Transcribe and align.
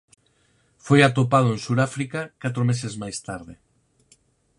Foi 0.85 0.99
atopado 1.03 1.47
en 1.55 1.59
Suráfrica 1.65 2.21
catro 2.43 2.61
meses 2.69 2.93
máis 3.01 3.17
tarde. 3.27 3.53